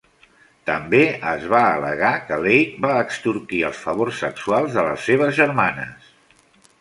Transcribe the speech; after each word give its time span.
També 0.69 1.01
es 1.31 1.43
va 1.51 1.59
al·legar 1.73 2.13
que 2.29 2.39
Lake 2.45 2.81
va 2.85 2.95
extorquir 3.01 3.59
els 3.67 3.83
favors 3.89 4.17
sexuals 4.25 4.79
de 4.79 4.87
les 4.89 5.05
seves 5.11 5.37
germanes. 5.41 6.09